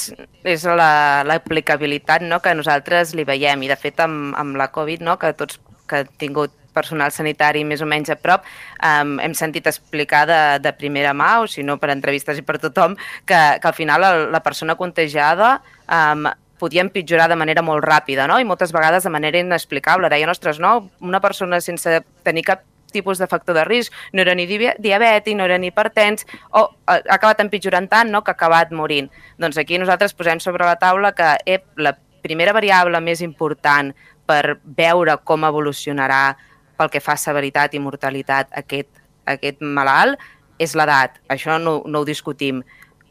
és 0.46 0.64
l'aplicabilitat 0.66 2.22
no, 2.22 2.38
que 2.42 2.54
nosaltres 2.54 3.14
li 3.18 3.26
veiem 3.26 3.64
i 3.66 3.70
de 3.70 3.76
fet 3.78 3.98
amb, 4.04 4.36
amb 4.38 4.58
la 4.58 4.68
Covid, 4.74 5.02
no, 5.02 5.18
que 5.18 5.32
tots 5.34 5.58
que 5.90 6.04
han 6.04 6.12
tingut 6.18 6.54
personal 6.72 7.12
sanitari 7.12 7.66
més 7.68 7.82
o 7.84 7.88
menys 7.88 8.12
a 8.14 8.16
prop, 8.16 8.46
um, 8.80 9.18
hem 9.20 9.34
sentit 9.36 9.66
explicar 9.68 10.22
de, 10.30 10.40
de 10.64 10.72
primera 10.78 11.12
mà, 11.12 11.34
o 11.42 11.50
si 11.50 11.64
no 11.66 11.76
per 11.80 11.90
entrevistes 11.92 12.38
i 12.40 12.46
per 12.46 12.56
tothom, 12.62 12.96
que, 13.28 13.40
que 13.60 13.68
al 13.68 13.76
final 13.76 14.00
la, 14.00 14.12
la 14.32 14.40
persona 14.46 14.78
contagiada 14.80 15.58
um, 15.84 16.30
podia 16.62 16.84
empitjorar 16.84 17.26
de 17.30 17.38
manera 17.38 17.64
molt 17.66 17.82
ràpida, 17.82 18.28
no? 18.30 18.38
I 18.38 18.46
moltes 18.46 18.70
vegades 18.74 19.02
de 19.02 19.10
manera 19.10 19.40
inexplicable. 19.42 20.10
Deia, 20.12 20.30
ostres, 20.30 20.60
no? 20.62 20.76
Una 21.02 21.20
persona 21.20 21.58
sense 21.60 22.02
tenir 22.22 22.46
cap 22.46 22.62
tipus 22.92 23.18
de 23.18 23.26
factor 23.26 23.56
de 23.56 23.64
risc, 23.64 23.92
no 24.12 24.20
era 24.20 24.34
ni 24.36 24.44
diabètic, 24.46 25.34
no 25.34 25.46
era 25.48 25.56
ni 25.58 25.70
hipertens, 25.72 26.26
o 26.52 26.66
ha 26.86 26.98
acabat 27.16 27.40
empitjorant 27.40 27.88
tant 27.90 28.12
no, 28.12 28.20
que 28.22 28.30
ha 28.30 28.36
acabat 28.36 28.70
morint. 28.76 29.08
Doncs 29.40 29.58
aquí 29.58 29.80
nosaltres 29.80 30.14
posem 30.14 30.42
sobre 30.44 30.68
la 30.68 30.76
taula 30.76 31.14
que 31.16 31.32
ep, 31.48 31.64
la 31.80 31.96
primera 32.22 32.52
variable 32.52 33.00
més 33.00 33.24
important 33.24 33.90
per 34.28 34.58
veure 34.62 35.16
com 35.24 35.48
evolucionarà 35.48 36.36
pel 36.78 36.92
que 36.92 37.02
fa 37.02 37.16
a 37.16 37.22
severitat 37.24 37.74
i 37.74 37.80
mortalitat 37.82 38.52
aquest, 38.60 38.92
aquest 39.24 39.64
malalt 39.64 40.20
és 40.62 40.76
l'edat. 40.78 41.18
Això 41.32 41.58
no, 41.58 41.80
no 41.88 42.02
ho 42.02 42.08
discutim 42.08 42.62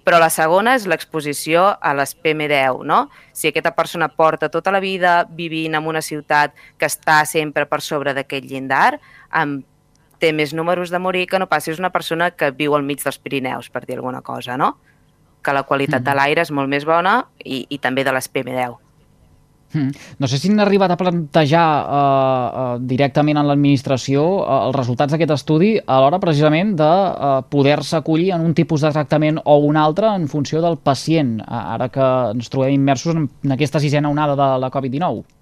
però 0.04 0.20
la 0.22 0.30
segona 0.34 0.76
és 0.78 0.88
l'exposició 0.90 1.68
a 1.78 1.94
les 1.98 2.14
PM10, 2.18 2.84
no? 2.88 3.04
Si 3.34 3.50
aquesta 3.50 3.74
persona 3.78 4.10
porta 4.10 4.50
tota 4.50 4.74
la 4.74 4.82
vida 4.82 5.26
vivint 5.30 5.78
en 5.78 5.88
una 5.88 6.02
ciutat 6.02 6.56
que 6.78 6.90
està 6.90 7.22
sempre 7.30 7.68
per 7.70 7.82
sobre 7.86 8.16
d'aquest 8.18 8.48
llindar, 8.50 9.00
amb 9.30 9.66
té 10.22 10.32
més 10.38 10.54
números 10.54 10.94
de 10.94 11.02
morir 11.02 11.26
que 11.28 11.40
no 11.42 11.50
passi 11.50 11.74
una 11.74 11.90
persona 11.90 12.32
que 12.32 12.52
viu 12.54 12.76
al 12.78 12.86
mig 12.86 13.02
dels 13.04 13.18
Pirineus, 13.18 13.70
per 13.70 13.86
dir 13.86 13.98
alguna 13.98 14.22
cosa, 14.22 14.58
no? 14.58 14.76
Que 15.42 15.54
la 15.54 15.66
qualitat 15.66 16.02
mm. 16.02 16.06
de 16.10 16.16
l'aire 16.18 16.46
és 16.46 16.54
molt 16.54 16.70
més 16.70 16.86
bona 16.86 17.24
i, 17.44 17.66
i 17.70 17.82
també 17.82 18.06
de 18.06 18.14
les 18.14 18.30
PM10. 18.30 18.78
Mm. 19.74 19.92
No 20.20 20.28
sé 20.28 20.38
si 20.38 20.52
han 20.52 20.60
arribat 20.60 20.92
a 20.92 20.98
plantejar 21.00 21.66
uh, 21.82 21.96
uh, 21.96 22.78
directament 22.84 23.40
en 23.40 23.48
l'administració 23.48 24.24
uh, 24.42 24.58
els 24.68 24.76
resultats 24.76 25.16
d'aquest 25.16 25.36
estudi 25.38 25.74
a 25.80 26.00
l'hora 26.04 26.20
precisament 26.24 26.76
de 26.80 26.90
uh, 26.90 27.42
poder-se 27.52 27.98
acollir 28.00 28.32
en 28.36 28.46
un 28.48 28.56
tipus 28.58 28.84
de 28.84 28.92
tractament 28.92 29.40
o 29.46 29.60
un 29.68 29.80
altre 29.80 30.12
en 30.12 30.28
funció 30.32 30.62
del 30.64 30.78
pacient, 30.78 31.38
uh, 31.42 31.76
ara 31.78 31.92
que 31.94 32.08
ens 32.36 32.52
trobem 32.52 32.76
immersos 32.76 33.16
en 33.16 33.56
aquesta 33.56 33.80
sisena 33.80 34.12
onada 34.12 34.36
de 34.36 34.50
la 34.60 34.72
Covid-19. 34.72 35.41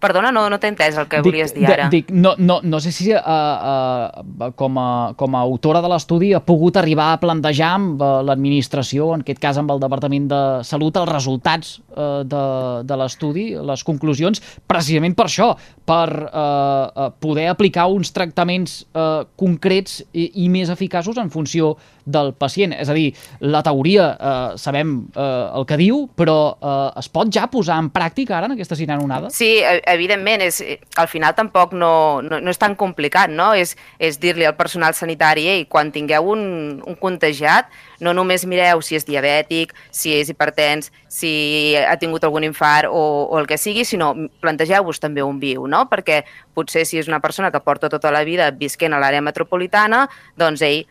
Perdona, 0.00 0.30
no, 0.32 0.46
no 0.48 0.58
t'he 0.60 0.70
entès 0.72 0.96
el 1.00 1.08
que 1.10 1.20
dic, 1.20 1.34
volies 1.34 1.52
dir 1.52 1.66
ara. 1.68 1.88
Dic, 1.92 2.08
no, 2.12 2.32
no, 2.38 2.60
no 2.64 2.80
sé 2.80 2.92
si 2.94 3.10
uh, 3.12 3.20
uh, 3.20 4.48
com, 4.56 4.78
a, 4.80 4.88
com 5.20 5.36
a 5.36 5.42
autora 5.44 5.82
de 5.84 5.90
l'estudi 5.92 6.32
ha 6.36 6.40
pogut 6.44 6.78
arribar 6.80 7.10
a 7.12 7.20
plantejar 7.20 7.74
amb 7.76 8.00
uh, 8.00 8.08
l'administració, 8.24 9.10
en 9.16 9.26
aquest 9.26 9.42
cas 9.42 9.60
amb 9.60 9.74
el 9.74 9.82
Departament 9.82 10.30
de 10.30 10.40
Salut, 10.66 10.96
els 10.96 11.12
resultats 11.12 11.76
uh, 11.92 12.22
de, 12.24 12.44
de 12.88 13.00
l'estudi, 13.02 13.46
les 13.70 13.84
conclusions, 13.84 14.40
precisament 14.70 15.16
per 15.18 15.28
això, 15.28 15.52
per 15.90 16.08
uh, 16.30 17.10
poder 17.20 17.50
aplicar 17.52 17.90
uns 17.92 18.14
tractaments 18.16 18.80
uh, 18.94 19.26
concrets 19.40 20.00
i, 20.12 20.30
i 20.46 20.48
més 20.52 20.72
eficaços 20.72 21.20
en 21.20 21.28
funció 21.28 21.74
del 22.10 22.32
pacient. 22.38 22.74
És 22.74 22.90
a 22.90 22.96
dir, 22.96 23.10
la 23.40 23.62
teoria 23.66 24.10
eh, 24.14 24.58
sabem 24.60 24.96
eh, 25.14 25.24
el 25.58 25.66
que 25.68 25.78
diu, 25.80 26.04
però 26.16 26.38
eh, 26.52 27.00
es 27.00 27.10
pot 27.12 27.30
ja 27.32 27.46
posar 27.52 27.78
en 27.82 27.90
pràctica 27.94 28.38
ara 28.38 28.50
en 28.50 28.56
aquesta 28.56 28.78
cinena 28.78 29.02
onada? 29.04 29.30
Sí, 29.34 29.52
evidentment. 29.94 30.42
És, 30.44 30.60
al 31.00 31.08
final 31.10 31.34
tampoc 31.36 31.74
no, 31.76 32.20
no, 32.24 32.40
no 32.40 32.52
és 32.52 32.60
tan 32.60 32.76
complicat, 32.78 33.32
no? 33.32 33.50
És, 33.56 33.76
és 33.98 34.18
dir-li 34.20 34.46
al 34.48 34.56
personal 34.58 34.96
sanitari, 34.98 35.46
ei, 35.50 35.66
quan 35.70 35.92
tingueu 35.94 36.32
un, 36.34 36.42
un 36.86 36.98
contagiat, 37.00 37.70
no 38.00 38.14
només 38.16 38.46
mireu 38.48 38.80
si 38.84 38.96
és 38.98 39.06
diabètic, 39.08 39.74
si 39.94 40.14
és 40.16 40.30
hipertens, 40.32 40.90
si 41.10 41.74
ha 41.76 41.96
tingut 42.00 42.24
algun 42.24 42.46
infart 42.46 42.88
o, 42.88 43.02
o 43.28 43.40
el 43.40 43.48
que 43.50 43.58
sigui, 43.60 43.84
sinó 43.84 44.12
plantegeu-vos 44.40 45.02
també 45.02 45.24
un 45.26 45.40
viu, 45.42 45.66
no? 45.68 45.84
Perquè 45.90 46.22
potser 46.54 46.86
si 46.88 47.00
és 47.00 47.10
una 47.10 47.20
persona 47.20 47.50
que 47.50 47.62
porta 47.64 47.90
tota 47.92 48.12
la 48.14 48.24
vida 48.24 48.50
visquent 48.50 48.94
a 48.94 49.02
l'àrea 49.02 49.24
metropolitana, 49.24 50.06
doncs 50.40 50.64
ell 50.66 50.84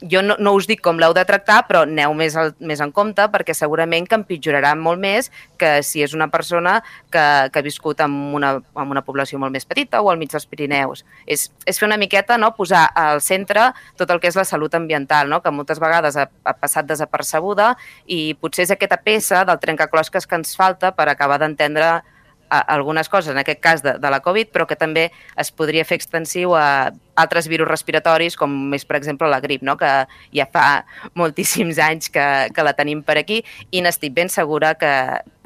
jo 0.00 0.22
no, 0.22 0.36
no 0.38 0.52
us 0.56 0.66
dic 0.68 0.82
com 0.84 0.98
l'heu 1.00 1.14
de 1.16 1.24
tractar, 1.28 1.62
però 1.68 1.82
aneu 1.86 2.14
més, 2.16 2.36
al, 2.36 2.52
més 2.60 2.80
en 2.84 2.92
compte 2.94 3.24
perquè 3.32 3.54
segurament 3.56 4.06
que 4.08 4.18
empitjorarà 4.18 4.74
molt 4.78 5.00
més 5.00 5.30
que 5.60 5.80
si 5.86 6.02
és 6.04 6.14
una 6.16 6.28
persona 6.32 6.78
que, 7.10 7.24
que 7.52 7.60
ha 7.60 7.64
viscut 7.64 8.00
en 8.04 8.16
una, 8.36 8.56
en 8.60 8.92
una 8.92 9.04
població 9.06 9.40
molt 9.42 9.54
més 9.54 9.68
petita 9.68 10.02
o 10.02 10.10
al 10.10 10.20
mig 10.20 10.32
dels 10.32 10.46
Pirineus. 10.48 11.04
És, 11.26 11.48
és 11.64 11.78
fer 11.78 11.88
una 11.88 12.00
miqueta, 12.00 12.36
no?, 12.40 12.52
posar 12.56 12.86
al 12.94 13.22
centre 13.24 13.70
tot 13.96 14.10
el 14.12 14.20
que 14.20 14.30
és 14.32 14.38
la 14.38 14.46
salut 14.48 14.74
ambiental, 14.76 15.30
no?, 15.32 15.40
que 15.44 15.54
moltes 15.54 15.80
vegades 15.82 16.18
ha, 16.20 16.28
ha 16.44 16.56
passat 16.56 16.88
desapercebuda 16.88 17.72
i 18.06 18.34
potser 18.40 18.66
és 18.66 18.74
aquesta 18.74 19.00
peça 19.00 19.44
del 19.48 19.60
trencaclosques 19.62 20.26
que 20.26 20.38
ens 20.38 20.56
falta 20.58 20.92
per 20.96 21.08
acabar 21.08 21.40
d'entendre 21.42 22.00
algunes 22.48 23.08
coses, 23.08 23.32
en 23.32 23.40
aquest 23.40 23.60
cas 23.60 23.82
de, 23.82 23.96
de 23.98 24.10
la 24.12 24.20
Covid, 24.24 24.50
però 24.54 24.66
que 24.68 24.78
també 24.78 25.08
es 25.38 25.50
podria 25.50 25.84
fer 25.84 25.98
extensiu 26.00 26.54
a 26.56 26.92
altres 27.16 27.48
virus 27.48 27.68
respiratoris, 27.68 28.36
com 28.36 28.74
és, 28.76 28.84
per 28.86 28.98
exemple, 29.00 29.28
la 29.30 29.40
grip, 29.40 29.64
no? 29.66 29.76
que 29.80 29.90
ja 30.34 30.46
fa 30.52 30.84
moltíssims 31.18 31.80
anys 31.82 32.12
que, 32.12 32.26
que 32.54 32.66
la 32.66 32.76
tenim 32.78 33.02
per 33.06 33.18
aquí 33.20 33.42
i 33.70 33.82
n'estic 33.82 34.14
ben 34.16 34.32
segura 34.32 34.74
que, 34.78 34.92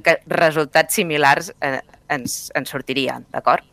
que 0.04 0.18
resultats 0.30 0.98
similars 0.98 1.52
eh, 1.60 1.78
ens, 2.10 2.48
ens 2.58 2.72
sortirien, 2.72 3.26
d'acord? 3.32 3.66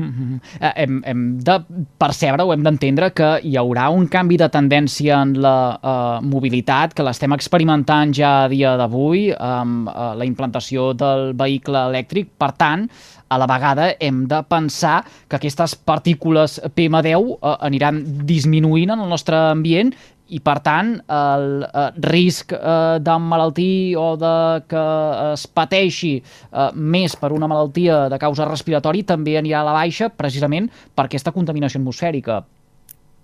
-hmm. 0.00 0.40
hem, 0.76 1.02
hem 1.04 1.38
de 1.38 1.56
percebre 1.98 2.44
o 2.44 2.52
hem 2.52 2.62
d'entendre 2.62 3.10
que 3.10 3.40
hi 3.42 3.56
haurà 3.56 3.90
un 3.90 4.08
canvi 4.08 4.36
de 4.36 4.48
tendència 4.48 5.20
en 5.22 5.34
la 5.40 5.78
uh, 5.78 6.20
mobilitat, 6.24 6.94
que 6.94 7.02
l'estem 7.02 7.32
experimentant 7.32 8.12
ja 8.12 8.44
a 8.44 8.48
dia 8.48 8.76
d'avui 8.76 9.32
amb 9.38 9.88
uh, 9.88 10.14
la 10.18 10.24
implantació 10.24 10.92
del 10.92 11.32
vehicle 11.34 11.78
elèctric. 11.90 12.32
Per 12.38 12.52
tant, 12.52 12.88
a 13.28 13.38
la 13.38 13.46
vegada 13.46 13.94
hem 14.00 14.26
de 14.28 14.42
pensar 14.48 15.04
que 15.28 15.36
aquestes 15.36 15.74
partícules 15.74 16.60
PM10 16.76 17.16
uh, 17.16 17.56
aniran 17.60 18.02
disminuint 18.26 18.90
en 18.90 19.00
el 19.00 19.08
nostre 19.08 19.36
ambient 19.36 19.94
i 20.32 20.40
per 20.40 20.58
tant 20.64 20.94
el 21.12 21.66
eh, 21.66 21.88
risc 22.06 22.54
eh, 22.56 22.98
d'emmalaltir 23.04 23.96
o 24.00 24.08
de 24.20 24.36
que 24.70 24.84
es 25.32 25.44
pateixi 25.46 26.14
eh, 26.18 26.70
més 26.74 27.16
per 27.20 27.32
una 27.36 27.50
malaltia 27.50 28.06
de 28.12 28.20
causa 28.22 28.48
respiratori 28.48 29.04
també 29.08 29.36
anirà 29.40 29.60
a 29.60 29.68
la 29.68 29.76
baixa 29.76 30.08
precisament 30.08 30.70
per 30.94 31.06
aquesta 31.06 31.34
contaminació 31.36 31.82
atmosfèrica. 31.82 32.42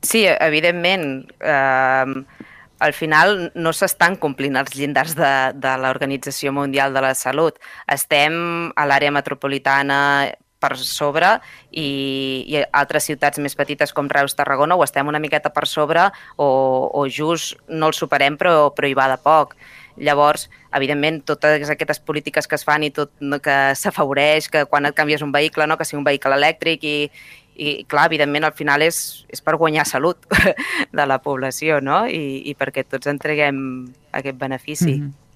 Sí, 0.04 0.26
evidentment. 0.28 1.26
Eh, 1.40 2.46
al 2.78 2.92
final 2.94 3.50
no 3.58 3.72
s'estan 3.74 4.16
complint 4.22 4.54
els 4.60 4.76
llindars 4.78 5.16
de, 5.18 5.32
de 5.58 5.72
l'Organització 5.82 6.52
Mundial 6.54 6.94
de 6.94 7.02
la 7.02 7.14
Salut. 7.18 7.58
Estem 7.90 8.36
a 8.76 8.84
l'àrea 8.86 9.10
metropolitana 9.14 9.98
per 10.58 10.76
sobre 10.76 11.38
i, 11.70 11.88
i 12.46 12.62
altres 12.72 13.08
ciutats 13.08 13.40
més 13.42 13.54
petites 13.58 13.94
com 13.94 14.10
Reus, 14.10 14.36
Tarragona 14.38 14.76
ho 14.76 14.84
estem 14.84 15.08
una 15.08 15.20
miqueta 15.22 15.52
per 15.54 15.66
sobre 15.70 16.08
o, 16.36 16.48
o 16.92 17.06
just 17.08 17.58
no 17.68 17.90
el 17.90 17.96
superem 17.96 18.38
però, 18.38 18.70
però 18.74 18.88
hi 18.88 18.96
va 18.98 19.08
de 19.12 19.18
poc. 19.22 19.56
Llavors, 19.98 20.46
evidentment, 20.74 21.24
totes 21.26 21.70
aquestes 21.72 21.98
polítiques 21.98 22.46
que 22.46 22.54
es 22.54 22.64
fan 22.66 22.84
i 22.86 22.92
tot 22.94 23.10
no, 23.18 23.40
que 23.42 23.56
s'afavoreix, 23.74 24.46
que 24.52 24.64
quan 24.70 24.86
et 24.86 24.94
canvies 24.94 25.24
un 25.26 25.34
vehicle, 25.34 25.66
no, 25.66 25.78
que 25.78 25.86
sigui 25.86 25.98
un 25.98 26.06
vehicle 26.06 26.38
elèctric 26.38 26.86
i, 26.86 26.96
i 27.58 27.72
clar, 27.90 28.06
evidentment, 28.06 28.46
al 28.46 28.54
final 28.54 28.84
és, 28.86 29.24
és 29.26 29.42
per 29.42 29.56
guanyar 29.58 29.86
salut 29.90 30.22
de 30.98 31.06
la 31.06 31.18
població, 31.22 31.80
no? 31.82 32.04
I, 32.06 32.44
i 32.46 32.54
perquè 32.58 32.86
tots 32.86 33.10
entreguem 33.10 33.58
aquest 34.14 34.38
benefici. 34.38 34.94
Mm 34.94 35.08
-hmm. 35.08 35.27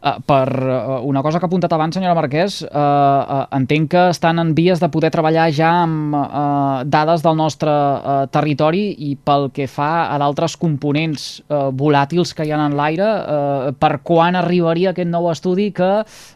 Uh, 0.00 0.16
per 0.24 0.48
uh, 0.48 1.02
una 1.04 1.20
cosa 1.20 1.36
que 1.36 1.44
ha 1.44 1.50
apuntat 1.50 1.74
abans, 1.76 1.92
senyora 1.92 2.14
Marquès, 2.16 2.62
uh, 2.64 2.68
uh, 2.72 3.40
entenc 3.52 3.90
que 3.92 4.04
estan 4.14 4.40
en 4.40 4.54
vies 4.56 4.80
de 4.80 4.88
poder 4.88 5.10
treballar 5.12 5.50
ja 5.52 5.74
amb 5.82 6.16
uh, 6.16 6.86
dades 6.88 7.20
del 7.20 7.36
nostre 7.36 7.68
uh, 7.68 8.22
territori 8.32 8.94
i 9.10 9.10
pel 9.20 9.50
que 9.52 9.66
fa 9.68 10.06
a 10.08 10.16
d'altres 10.22 10.56
components 10.56 11.26
uh, 11.42 11.68
volàtils 11.68 12.32
que 12.32 12.48
hi 12.48 12.54
ha 12.54 12.62
en 12.64 12.78
l'aire, 12.78 13.10
uh, 13.10 13.74
per 13.76 13.98
quan 14.00 14.40
arribaria 14.40 14.94
aquest 14.94 15.12
nou 15.12 15.28
estudi 15.34 15.68
que... 15.76 15.90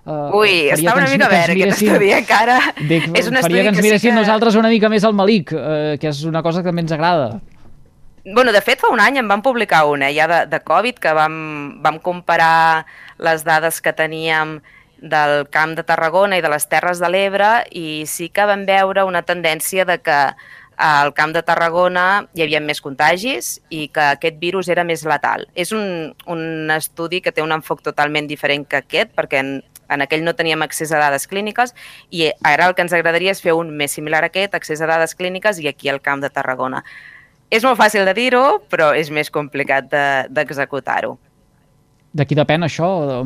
Uh, 0.04 0.36
Ui, 0.42 0.68
està 0.74 0.98
una 0.98 1.08
mica 1.08 1.32
verd 1.32 1.56
aquest 1.56 1.78
estudi 1.78 2.12
encara. 2.20 2.60
Dic, 2.84 3.08
és 3.16 3.32
un 3.32 3.40
faria 3.40 3.64
que 3.64 3.72
ens 3.72 3.80
miressin 3.80 4.12
que... 4.12 4.20
nosaltres 4.20 4.60
una 4.60 4.68
mica 4.68 4.92
més 4.92 5.08
al 5.08 5.16
Malik, 5.16 5.56
uh, 5.56 5.96
que 5.96 6.12
és 6.12 6.24
una 6.28 6.44
cosa 6.44 6.60
que 6.60 6.68
també 6.68 6.84
ens 6.84 6.92
agrada. 6.92 7.38
Bueno, 8.26 8.52
de 8.52 8.62
fet, 8.62 8.80
fa 8.80 8.88
un 8.88 9.02
any 9.04 9.18
en 9.20 9.28
vam 9.28 9.42
publicar 9.44 9.82
una, 9.84 10.08
ja 10.08 10.24
de, 10.30 10.38
de 10.48 10.60
Covid, 10.64 10.96
que 10.96 11.12
vam, 11.12 11.34
vam 11.84 11.98
comparar 12.00 12.86
les 13.20 13.44
dades 13.44 13.82
que 13.84 13.92
teníem 13.92 14.62
del 14.96 15.44
Camp 15.52 15.74
de 15.76 15.84
Tarragona 15.84 16.38
i 16.38 16.40
de 16.40 16.48
les 16.48 16.64
Terres 16.70 17.02
de 17.02 17.10
l'Ebre 17.12 17.50
i 17.76 18.06
sí 18.08 18.30
que 18.32 18.46
vam 18.48 18.64
veure 18.64 19.04
una 19.04 19.20
tendència 19.28 19.84
de 19.84 19.98
que 20.00 20.16
al 20.80 21.12
Camp 21.12 21.34
de 21.36 21.42
Tarragona 21.44 22.24
hi 22.32 22.46
havia 22.46 22.64
més 22.64 22.80
contagis 22.80 23.58
i 23.68 23.90
que 23.92 24.08
aquest 24.16 24.40
virus 24.40 24.72
era 24.72 24.88
més 24.88 25.04
letal. 25.04 25.44
És 25.52 25.76
un, 25.76 26.14
un 26.24 26.72
estudi 26.72 27.20
que 27.20 27.32
té 27.32 27.44
un 27.44 27.52
enfoc 27.52 27.84
totalment 27.84 28.30
diferent 28.30 28.64
que 28.64 28.80
aquest, 28.80 29.12
perquè 29.12 29.44
en, 29.44 29.58
en 29.92 30.00
aquell 30.00 30.24
no 30.24 30.32
teníem 30.32 30.64
accés 30.64 30.96
a 30.96 31.02
dades 31.02 31.28
clíniques 31.28 31.76
i 32.08 32.30
ara 32.40 32.70
el 32.70 32.74
que 32.74 32.88
ens 32.88 32.96
agradaria 32.96 33.36
és 33.36 33.44
fer 33.44 33.52
un 33.52 33.76
més 33.76 33.92
similar 33.92 34.24
a 34.24 34.32
aquest, 34.32 34.56
accés 34.56 34.80
a 34.80 34.88
dades 34.88 35.12
clíniques 35.12 35.60
i 35.60 35.68
aquí 35.68 35.92
al 35.92 36.00
Camp 36.00 36.24
de 36.24 36.32
Tarragona. 36.32 36.80
És 37.50 37.64
molt 37.66 37.78
fàcil 37.78 38.06
de 38.08 38.14
dir-ho, 38.16 38.44
però 38.70 38.92
és 38.96 39.10
més 39.10 39.30
complicat 39.30 39.90
d'executar-ho. 40.32 41.14
De, 41.14 41.34
D'aquí 42.14 42.36
depèn 42.38 42.62
això, 42.62 42.88
de, 43.10 43.22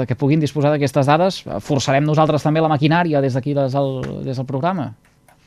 de 0.00 0.04
que 0.08 0.16
puguin 0.16 0.40
disposar 0.40 0.70
d'aquestes 0.72 1.10
dades. 1.10 1.42
Forçarem 1.64 2.06
nosaltres 2.08 2.46
també 2.46 2.62
la 2.64 2.72
maquinària 2.72 3.20
des 3.20 3.36
d'aquí, 3.36 3.52
des, 3.56 3.76
del, 3.76 4.22
des 4.24 4.40
del 4.40 4.48
programa. 4.48 4.94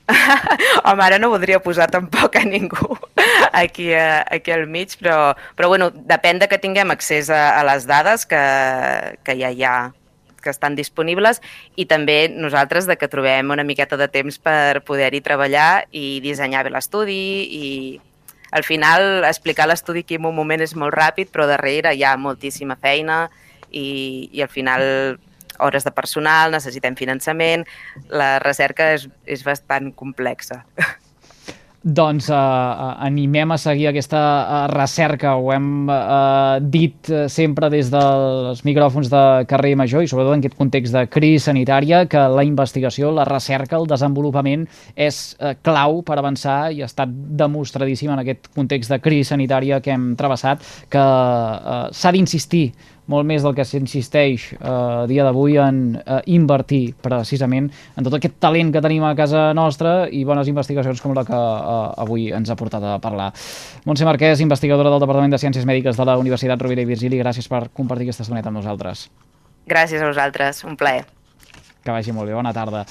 Home, 0.90 1.04
ara 1.06 1.18
no 1.22 1.32
voldria 1.34 1.60
posar 1.62 1.90
tampoc 1.90 2.38
a 2.38 2.44
ningú 2.46 2.96
aquí, 3.64 3.92
a, 3.94 4.22
aquí 4.30 4.54
al 4.54 4.68
mig, 4.70 4.94
però, 5.02 5.34
però 5.58 5.70
bueno, 5.74 5.90
depèn 5.94 6.42
de 6.42 6.50
que 6.50 6.62
tinguem 6.62 6.94
accés 6.94 7.30
a, 7.34 7.60
a 7.60 7.66
les 7.66 7.86
dades 7.90 8.26
que, 8.30 8.42
que 9.26 9.38
ja 9.38 9.50
hi 9.54 9.66
ha 9.66 9.76
que 10.42 10.52
estan 10.54 10.76
disponibles 10.76 11.42
i 11.76 11.86
també 11.90 12.28
nosaltres 12.32 12.88
de 12.90 12.98
que 13.00 13.10
trobem 13.12 13.52
una 13.52 13.66
miqueta 13.68 13.98
de 13.98 14.10
temps 14.12 14.40
per 14.42 14.82
poder-hi 14.88 15.22
treballar 15.26 15.86
i 15.92 16.20
dissenyar 16.24 16.66
bé 16.68 16.74
l'estudi 16.74 17.24
i 17.60 17.66
al 18.52 18.64
final 18.64 19.26
explicar 19.26 19.68
l'estudi 19.70 20.06
aquí 20.06 20.18
en 20.18 20.26
un 20.26 20.36
moment 20.36 20.62
és 20.62 20.76
molt 20.76 20.96
ràpid, 20.96 21.30
però 21.30 21.46
darrere 21.48 21.94
hi 21.94 22.04
ha 22.04 22.16
moltíssima 22.18 22.80
feina 22.82 23.28
i, 23.70 24.30
i 24.34 24.42
al 24.42 24.50
final 24.50 25.20
hores 25.60 25.84
de 25.84 25.92
personal, 25.92 26.56
necessitem 26.56 26.96
finançament, 26.96 27.66
la 28.10 28.38
recerca 28.40 28.94
és, 28.96 29.06
és 29.28 29.44
bastant 29.46 29.92
complexa. 29.94 30.64
doncs 31.84 32.28
uh, 32.30 32.36
animem 33.00 33.54
a 33.54 33.58
seguir 33.58 33.88
aquesta 33.88 34.20
uh, 34.20 34.58
recerca, 34.72 35.36
ho 35.40 35.54
hem 35.54 35.88
uh, 35.88 36.60
dit 36.60 37.12
sempre 37.32 37.70
des 37.72 37.88
dels 37.94 38.64
micròfons 38.68 39.08
de 39.12 39.24
carrer 39.48 39.76
Major 39.80 40.04
i 40.04 40.12
sobretot 40.12 40.36
en 40.36 40.44
aquest 40.44 40.58
context 40.60 40.96
de 40.96 41.06
crisi 41.08 41.46
sanitària 41.48 42.04
que 42.12 42.26
la 42.36 42.44
investigació, 42.44 43.14
la 43.16 43.24
recerca, 43.30 43.80
el 43.80 43.88
desenvolupament 43.88 44.68
és 44.96 45.22
uh, 45.40 45.54
clau 45.64 46.02
per 46.04 46.20
avançar 46.20 46.60
i 46.76 46.84
ha 46.84 46.92
estat 46.92 47.16
demostradíssim 47.40 48.12
en 48.12 48.26
aquest 48.26 48.52
context 48.56 48.92
de 48.92 49.00
crisi 49.00 49.32
sanitària 49.32 49.80
que 49.80 49.96
hem 49.96 50.14
travessat 50.20 50.64
que 50.92 51.00
uh, 51.00 51.88
s'ha 51.96 52.12
d'insistir 52.12 52.68
molt 53.10 53.28
més 53.28 53.44
del 53.46 53.56
que 53.58 53.66
s'insisteix 53.66 54.52
eh, 54.54 54.70
a 54.70 55.06
dia 55.10 55.26
d'avui 55.26 55.58
en 55.62 55.82
eh, 56.00 56.20
invertir 56.36 56.94
precisament 57.02 57.70
en 57.70 58.08
tot 58.08 58.16
aquest 58.18 58.38
talent 58.44 58.72
que 58.76 58.84
tenim 58.86 59.06
a 59.08 59.16
casa 59.18 59.50
nostra 59.58 60.08
i 60.14 60.24
bones 60.28 60.50
investigacions 60.52 61.02
com 61.02 61.16
la 61.18 61.26
que 61.28 61.36
eh, 61.36 61.78
avui 62.06 62.30
ens 62.36 62.50
ha 62.50 62.58
portat 62.60 62.86
a 62.86 62.98
parlar. 63.04 63.32
Montse 63.90 64.08
Marquès, 64.08 64.44
investigadora 64.46 64.94
del 64.94 65.04
Departament 65.04 65.34
de 65.34 65.42
Ciències 65.42 65.68
Mèdiques 65.68 65.98
de 65.98 66.08
la 66.08 66.20
Universitat 66.22 66.62
Rovira 66.62 66.86
i 66.86 66.90
Virgili, 66.90 67.22
gràcies 67.22 67.50
per 67.50 67.68
compartir 67.74 68.10
aquesta 68.10 68.28
estoneta 68.28 68.54
amb 68.54 68.62
nosaltres. 68.62 69.08
Gràcies 69.70 70.02
a 70.02 70.10
vosaltres, 70.10 70.64
un 70.66 70.78
plaer. 70.78 71.06
Que 71.84 71.94
vagi 71.94 72.14
molt 72.14 72.28
bé, 72.28 72.36
bona 72.36 72.54
tarda. 72.54 72.84